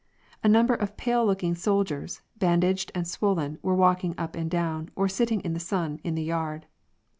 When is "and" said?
2.95-3.07, 4.35-4.49